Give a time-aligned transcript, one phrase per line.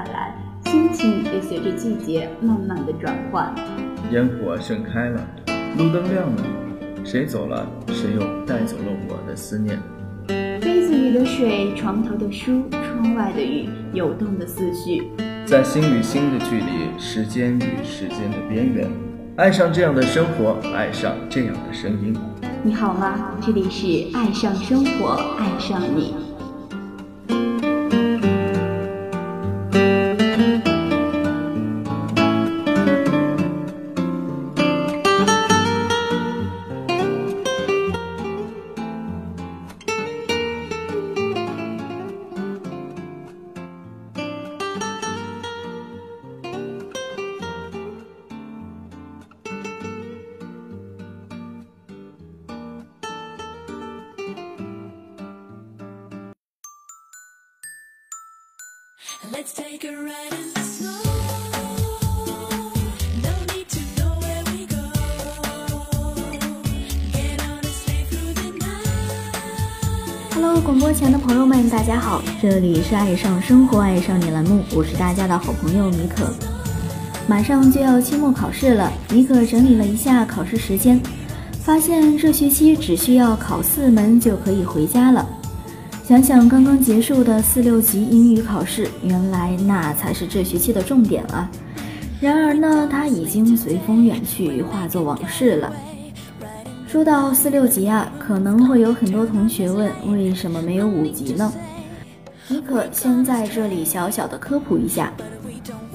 [0.00, 0.34] 下来，
[0.64, 3.54] 心情也随着季节慢慢的转换。
[4.10, 5.20] 烟火盛开了，
[5.76, 6.42] 路灯亮了，
[7.04, 9.78] 谁走了，谁又带走了我的思念。
[10.26, 15.10] 杯子里的水，床头的书，窗外的雨，游动的思绪，
[15.44, 18.88] 在心与心的距离，时间与时间的边缘，
[19.36, 22.16] 爱上这样的生活，爱上这样的声音。
[22.62, 23.36] 你好吗？
[23.42, 26.14] 这里是爱上生活，爱上你。
[59.32, 60.34] Let's take a ride
[70.34, 76.32] Hello，广播前的朋友们，大家好，这里是爱上生活、爱上你栏目，我是大家的好朋友米可。
[77.26, 81.00] 马上就要期末考试了，米可整理了一下考试时间，
[81.62, 85.26] 发现这学期只需要考四门就可以回家了。
[86.10, 91.48] 想想刚刚结束的四六级英语考试，原来那才是这学期的重点啊！
[92.20, 95.72] 然而呢，它已经随风远去，化作往事了。
[96.88, 101.52] 说到四六级啊，可能会有很多同学问，为什么没有五级呢？
[102.48, 105.12] 你可先在这里小小的科普一下。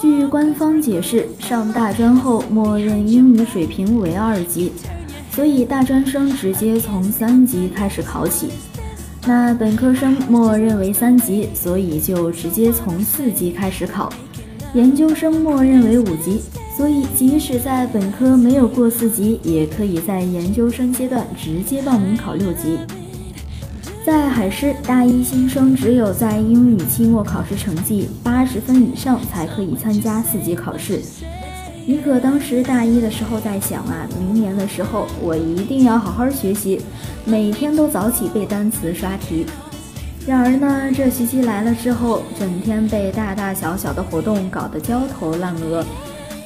[0.00, 4.70] 据官方解释，上大专后默认英语水平为二级，
[5.32, 8.50] 所以大专生直接从三级开始考起。
[9.26, 14.10] 那本科生默认为三级，所以就直接从四级开始考；
[14.74, 16.42] 研究生默认为五级，
[16.76, 22.78] 所以即使在本科没有过四级，也可以在研究生阶段直接报名考六级。
[24.04, 31.00] 在海师，大一新生只有在英语期末考试成绩八十分以上，才可以参加四级考试。
[31.86, 36.80] 尼可当时大一的时候在想啊，明年的时候我一定要好好学习，
[37.26, 39.44] 每天都早起背单词、刷题。
[40.26, 45.84] 然而呢，这学期来了之后，整天被大大小小的活动搞得焦头烂额，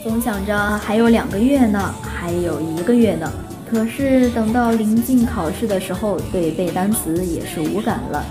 [0.02, 3.32] 总想着还有两个月呢，还有一个月呢。
[3.70, 8.24] 可是等到临近考试的时候，对背单词也是无感了。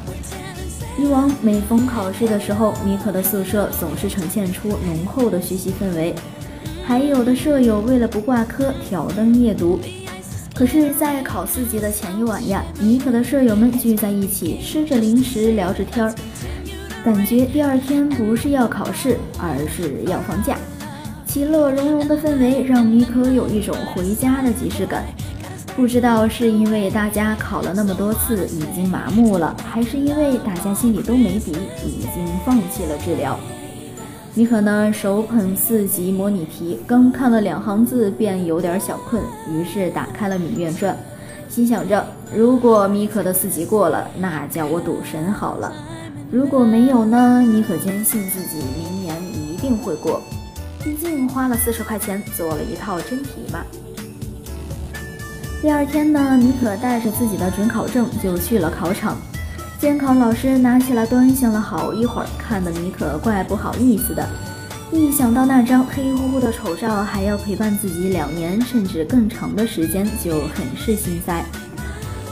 [1.00, 6.13] 以往每逢考试的时候，米可的宿舍总是呈现出浓厚的学习氛围。
[6.88, 9.78] 还有的舍友为了不挂科挑灯夜读，
[10.56, 16.16] 可是，在考四级的前一晚呀，尼可的舍友们聚在一起吃着零食聊着天儿，
[17.03, 20.58] 感觉第二天不是要考试，而是要放假。
[21.26, 25.03] 其乐融融的氛围让尼可有一种回家的即视感。
[25.76, 31.52] 不知道是因为大家考了那么多次已经麻木了，还是因为大家心里都没底，
[31.86, 33.38] 已经放弃了治疗。
[34.38, 40.96] 米可呢，手捧四级模拟题，刚看了两行字便有点小困，于是打开了《芈月传》，
[41.52, 42.06] 心想着，
[42.36, 45.72] 如果米可的四级过了，那叫我赌神好了；
[46.30, 50.22] 如果没有呢，米可坚信自己明年一定会过，
[50.84, 53.66] 毕竟花了四十块钱做了一套真题嘛。
[55.64, 59.18] 第二天呢，米可带着自己的准考证就去了考场。
[59.80, 64.28] 监考老师拿起来端详了好一会儿，看得米可怪不好意思的。
[64.92, 71.46] 一想到那张黑乎乎的丑照还要陪伴自己两年甚至更长的时间，就很是心塞。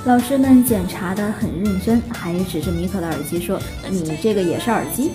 [0.06, 3.60] 老师们检查得很认真，还指着米可的耳机说
[3.92, 5.12] ：“你这个也是耳机？”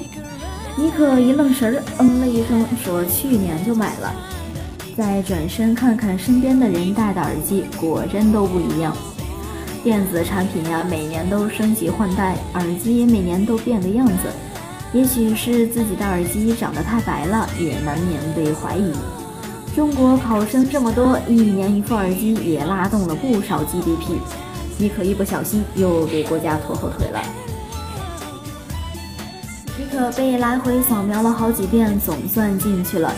[0.79, 4.15] 米可一愣神，嗯了一声，说：“去年就买了。”
[4.97, 8.97] 再转身看看身边的人戴的耳机，果真都不一样。
[9.83, 14.15] 电子产品呀，每年都升级换代，耳机也每年都变个样子。
[14.93, 18.93] 也许是自己的耳机长得太白了，也难免被怀疑。
[19.75, 24.19] 中国考生这么多，一年一副耳机也拉动了不少 GDP。
[24.77, 27.23] 你可一不小心又给国家拖后腿了。
[29.79, 33.15] 你可被来回扫描了好几遍，总算进去了。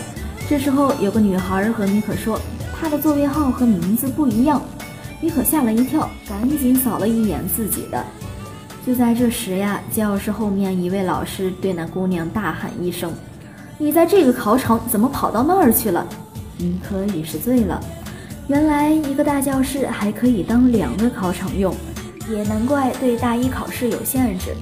[0.47, 2.39] 这时候有个女孩和米可说，
[2.79, 4.61] 她的座位号和名字不一样。
[5.23, 8.05] 米可吓了一跳，赶紧扫了一眼自己的。
[8.85, 13.09] 就在这时呀，教室后面一位老师对那姑娘大喊一声
[13.79, 16.05] ：“你在这个考场怎么跑到那儿去了？”
[16.59, 17.81] 米可也是醉了。
[18.49, 21.73] 原来一个大教室还可以当两个考场用，
[22.29, 24.53] 也难怪对大一考试有限制。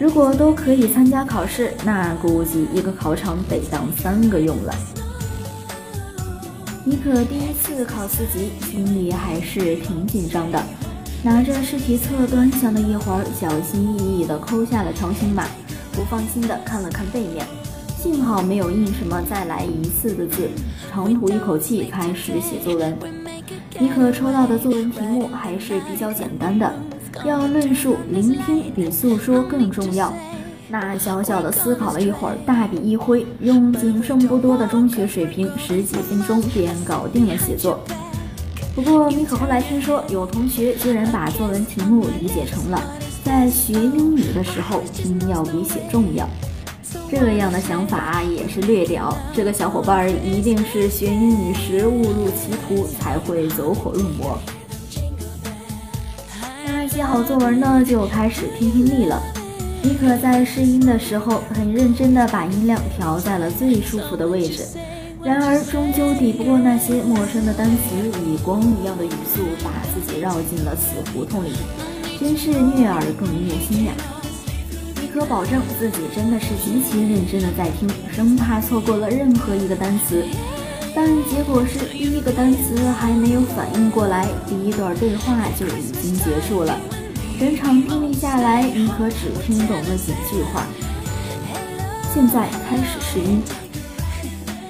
[0.00, 4.74] 如果都可以参加考试，那估计一个考场得当三个用了。
[6.88, 10.58] 尼可第一次考四级，心里还是挺紧张的，
[11.22, 15.44] 拿着试题册端详了一会儿，小心翼翼地抠下了条形码，
[15.92, 17.46] 不放心地看了看背面，
[17.98, 20.48] 幸好没有印什么“再来一次”的字，
[20.90, 22.96] 长吐一口气，开始写作文。
[23.78, 26.72] 尼可抽到的作文题目还是比较简单的。
[27.22, 30.10] 要论述，聆听比诉说更重要。
[30.70, 37.80] 那小小的思考了一会儿，大笔一挥，用仅剩不多的中学水平，十几分钟便搞定了写作。
[38.74, 42.80] 不过，米可后来听说，有同学居然把作文题目理解成了
[43.24, 46.28] 在学英语的时候，听要比写重要。
[47.10, 49.16] 这样的想法也是略屌。
[49.34, 54.38] 这个小伙伴一定是学英语时误入歧途，才会走火入魔。
[56.66, 59.20] 那写好作文呢，就开始听听力了。
[59.88, 64.62] 妮可在试音的时候，很认真地把音量调在了最舒服的位置。
[65.24, 67.96] 然而，终究抵不过那些陌生的单词，
[68.26, 71.52] 以光一样的语速把自己绕进了死胡同里，
[72.20, 73.92] 真是虐耳更虐心呀！
[75.00, 80.22] 妮可保证自己真的是极其认真的在听，生怕错过了任何一个单词。
[80.94, 86.78] 但结果是，第一个单词还没有反应过来，第一段对话就已经结束了。
[87.38, 90.66] 整场听力下来，你可只听懂了几句话。
[92.12, 93.40] 现在开始试音，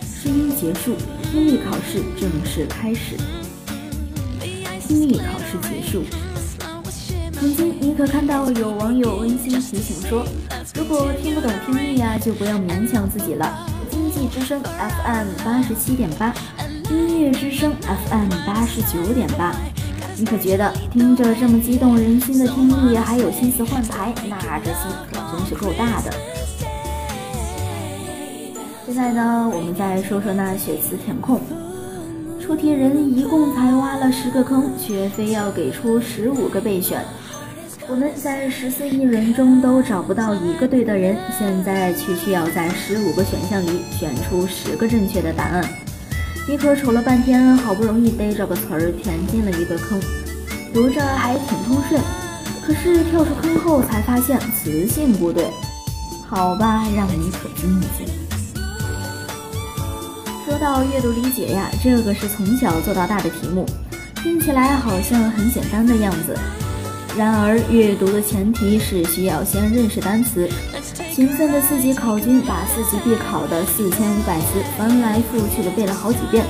[0.03, 3.17] 试音结束，听力考试正式开始。
[4.87, 6.05] 听力考试结束。
[7.33, 10.27] 曾经，你可看到有网友温馨提醒说，
[10.75, 13.67] 如果听不懂听力呀，就不要勉强自己了。
[13.91, 16.35] 经济之声 FM 八十七点八，
[16.91, 19.57] 音乐之声 FM 八十九点八。
[20.19, 24.13] 你可觉得听着这么激动人心的听力，还有心思换牌？
[24.29, 26.13] 那这心可真是够大的。
[28.85, 31.41] 现在呢，我们再说说那血词填空。
[32.41, 37.01] 出题人一共才挖了十个坑，却非要给出十五个备选。
[37.87, 45.65] 我们在十四亿人中都找不到一个对的人，现在却需要在十五个选项里选出十个正确的答案。
[46.49, 50.01] 尼克瞅了半天，好不容易逮着个词儿，填进了一个坑，
[50.73, 52.01] 读着还挺通顺。
[52.67, 55.45] 可是跳出坑后才发现词性不对，
[56.27, 58.07] 好吧，让你可惊一惊。
[60.47, 63.67] 说到阅读理解呀，这个是从小做到大的题目，
[64.23, 66.35] 听起来好像很简单的样子。
[67.15, 70.49] 然而，阅读的前提是需要先认识单词。
[71.19, 76.47] 勤奋的四级考军把四级必考的四千五百词翻来覆去的背了好几遍，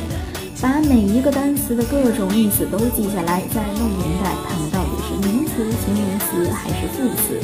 [0.61, 7.41] 把每一个单词的各种意思都记下来，再弄明白它们到底是名词、形容词还是副词。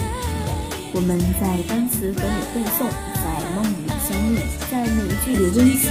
[0.93, 4.37] 我们在单词本里背诵，在梦里相遇，
[4.71, 5.89] 在美剧里温习。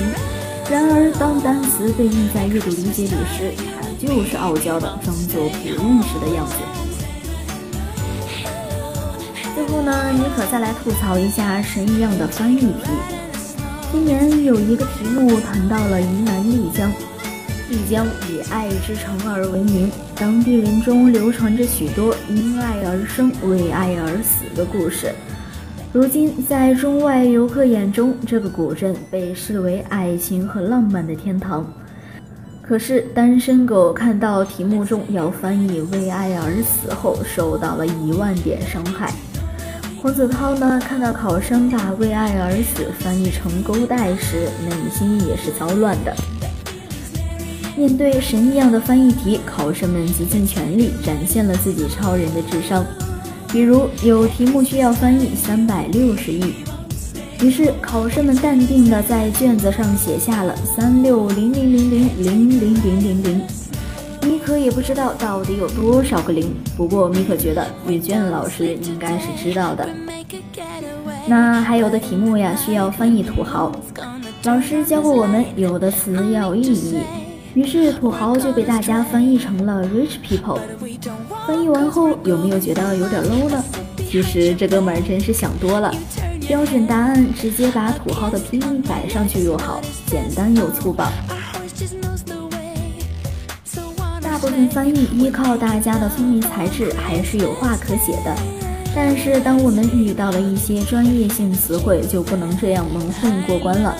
[0.69, 6.82] 然而，当单词被用在阅读理解里时，它就是傲娇的，装作不认识的样子。
[9.83, 12.83] 呢，你可再来吐槽一下神一样的翻译题。
[13.91, 16.89] 今年有一个题目谈到了云南丽江，
[17.69, 25.11] 丽江以爱之城而闻名，当地人中流传着许多因爱而生、为爱而死的故事。
[25.91, 31.65] 如今，在中外游客眼中，这个古镇被视为爱情和浪漫的天堂。
[32.61, 39.13] 可是，单身狗看到题目中要翻译“为爱而死”后，受到了一万点伤害。
[40.03, 46.13] 黄子韬呢，看到考生把“为爱而死”翻译成“勾带”时，内心也是骚乱的。
[47.77, 52.85] 面对神一样的翻译题，考生们竭尽全力展现了自己超人的智商。
[53.49, 56.53] 比如有题目需要翻译三百六十亿，
[57.41, 63.41] 于是考生们淡定地在卷子上写下了三六零零零零零零零零零。
[64.53, 69.89] 米可也不知道到底有多少个零，不过米可觉得阅卷老师应该是知道的。
[71.25, 73.71] 那还有的题目呀，需要翻译土豪，
[74.43, 76.99] 老师教过我们，有的词要意译，
[77.55, 80.59] 于是土豪就被大家翻译成了 rich people。
[81.47, 83.63] 翻译完后有没有觉得有点 low 呢？
[84.07, 85.91] 其实这哥们儿真是想多了，
[86.47, 91.11] 标准答案直接把土豪的拼音摆上去又好，简单又粗暴。
[94.53, 98.35] 分翻译依靠大家的聪明才智还是有话可写的，
[98.95, 103.97] 但是当我们遇到了一些专业性词汇，就不能这样蒙混过关了。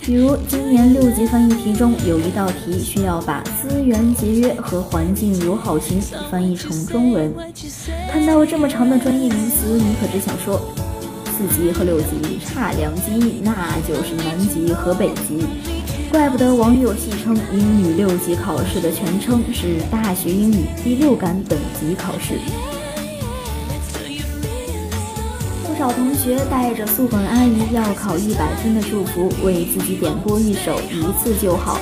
[0.00, 6.00] 比如今年六级翻译题中有一道题需要把资源节约和环境友好型
[6.30, 7.32] 翻译成中文。
[8.10, 10.60] 看到这么长的专业名词，你可只想说，
[11.26, 13.54] 四级和六级差两级，那
[13.86, 15.46] 就是南极和北极。
[16.16, 22.38] 怪不得网友戏称英语六级考试的全称是大学英语第六感等级考试。
[25.62, 31.78] 不少同学带着宿管阿姨要考一百分的祝福，为自己点播一首《一次就好》，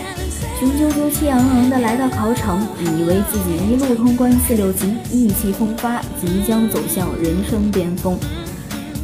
[0.59, 8.19] 雄赳赳气昂昂地来到考场，以为自己一路通关四六级，意气风发，即将走向人生巅峰。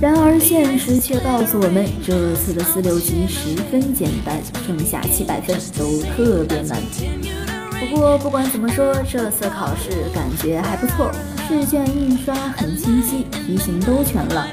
[0.00, 6.80] 然而现实却告诉我们，这次的四六级十分简单，剩下七百分都特别难。
[7.78, 11.12] 不过不管怎么说，这次考试感觉还不错，
[11.46, 14.48] 试卷印刷很清晰，题型都全了。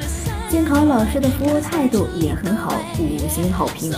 [0.50, 3.94] 监考老师的服务态度也很好，五星好评。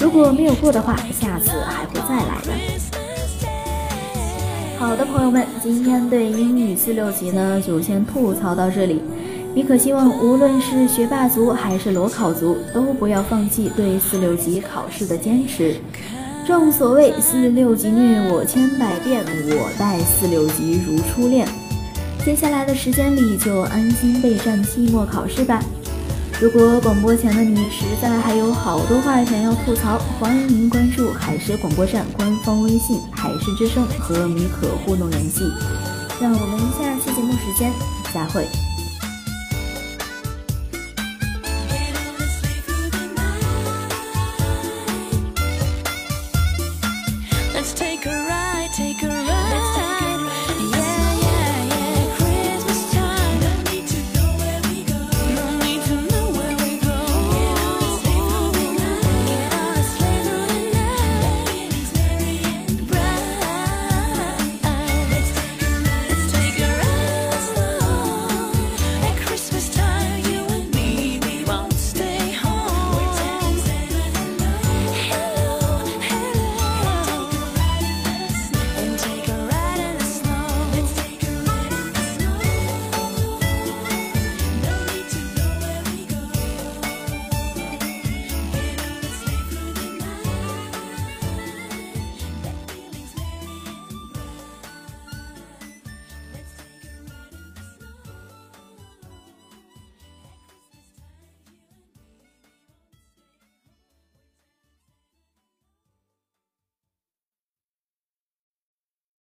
[0.00, 2.50] 如果没有过的话，下次还会再来的。
[4.80, 9.00] 好的，朋友们，今天对英语四六级呢，就先吐槽到这里。
[9.54, 15.76] 米可希望，无论是学霸族还是裸考族，都不要放弃对四六级考试的坚持。
[16.46, 21.46] 正所谓四六级虐我千百遍，我待四六级如初恋。
[22.24, 25.62] 接下来的时间里，就安心备战期末考试吧。
[26.40, 35.44] 如果广播前的你实在还有好多话想要吐槽，欢迎关注海蛇广播站官方微信“海狮之声”和米可互动联系。
[36.20, 37.70] 让我们下期节目时间
[38.14, 38.46] 再会。